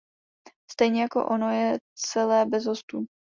[0.71, 3.05] Stejně jako ono je celé bez hostů.